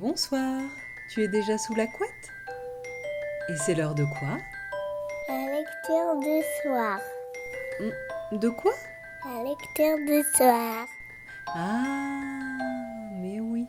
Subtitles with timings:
[0.00, 0.62] Bonsoir,
[1.10, 2.32] tu es déjà sous la couette?
[3.50, 4.38] Et c'est l'heure de quoi?
[5.28, 6.98] La lecture du soir.
[8.32, 8.72] De quoi?
[9.26, 10.86] La lecture du soir.
[11.48, 11.82] Ah,
[13.20, 13.66] mais oui.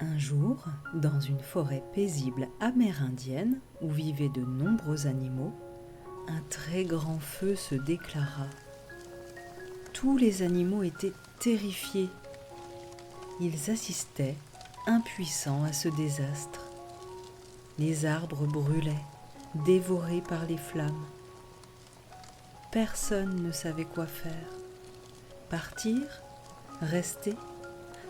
[0.00, 5.54] Un jour, dans une forêt paisible amérindienne où vivaient de nombreux animaux,
[6.28, 8.50] un très grand feu se déclara.
[9.94, 12.10] Tous les animaux étaient terrifiés.
[13.42, 14.36] Ils assistaient,
[14.86, 16.66] impuissants, à ce désastre.
[17.78, 19.06] Les arbres brûlaient,
[19.64, 21.06] dévorés par les flammes.
[22.70, 24.46] Personne ne savait quoi faire.
[25.48, 26.02] Partir
[26.82, 27.34] Rester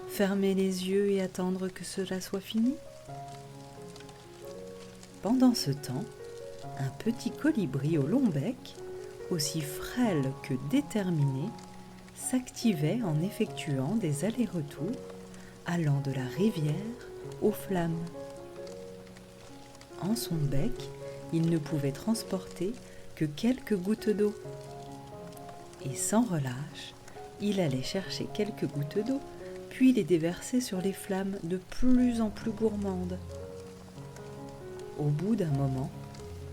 [0.09, 2.75] Fermer les yeux et attendre que cela soit fini
[5.23, 6.05] Pendant ce temps,
[6.81, 8.75] un petit colibri au long bec,
[9.31, 11.49] aussi frêle que déterminé,
[12.17, 14.97] s'activait en effectuant des allers-retours
[15.67, 16.75] allant de la rivière
[17.43, 18.05] aux flammes.
[20.01, 20.73] En son bec,
[21.33, 22.73] il ne pouvait transporter
[23.15, 24.35] que quelques gouttes d'eau.
[25.85, 26.95] Et sans relâche,
[27.41, 29.21] il allait chercher quelques gouttes d'eau,
[29.69, 33.19] puis les déverser sur les flammes de plus en plus gourmandes.
[34.99, 35.91] Au bout d'un moment,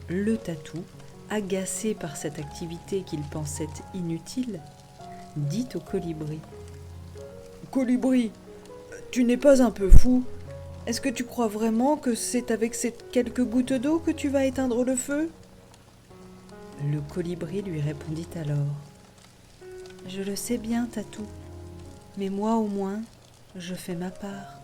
[0.07, 0.83] le tatou,
[1.29, 4.61] agacé par cette activité qu'il pensait inutile,
[5.35, 6.39] dit au colibri
[7.71, 8.31] Colibri,
[9.11, 10.23] tu n'es pas un peu fou
[10.85, 14.45] Est-ce que tu crois vraiment que c'est avec ces quelques gouttes d'eau que tu vas
[14.45, 15.29] éteindre le feu?
[16.91, 18.75] Le colibri lui répondit alors
[20.07, 21.25] Je le sais bien, Tatou,
[22.17, 23.01] mais moi au moins,
[23.55, 24.61] je fais ma part.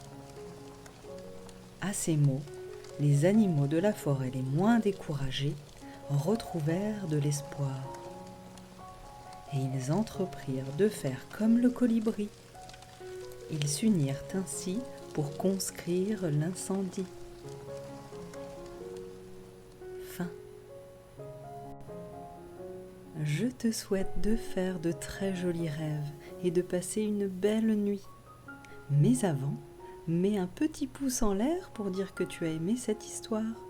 [1.81, 2.41] À ces mots,
[2.99, 5.55] les animaux de la forêt les moins découragés
[6.09, 7.81] retrouvèrent de l'espoir.
[9.53, 12.29] Et ils entreprirent de faire comme le colibri.
[13.51, 14.79] Ils s'unirent ainsi
[15.13, 17.05] pour conscrire l'incendie.
[20.09, 20.29] Fin.
[23.21, 26.11] Je te souhaite de faire de très jolis rêves
[26.43, 28.03] et de passer une belle nuit.
[28.89, 29.57] Mais avant,
[30.07, 33.63] mets un petit pouce en l'air pour dire que tu as aimé cette histoire.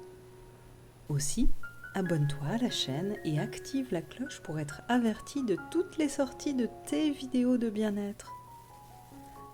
[1.10, 1.50] Aussi,
[1.94, 6.56] abonne-toi à la chaîne et active la cloche pour être averti de toutes les sorties
[6.56, 8.33] de tes vidéos de bien-être.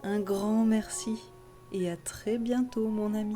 [0.03, 1.19] Un grand merci
[1.73, 3.35] et à très bientôt mon ami.